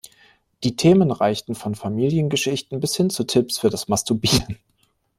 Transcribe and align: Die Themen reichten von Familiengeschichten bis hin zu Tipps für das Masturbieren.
Die 0.63 0.75
Themen 0.75 1.11
reichten 1.11 1.53
von 1.53 1.75
Familiengeschichten 1.75 2.79
bis 2.79 2.95
hin 2.95 3.11
zu 3.11 3.23
Tipps 3.23 3.59
für 3.59 3.69
das 3.69 3.87
Masturbieren. 3.87 4.57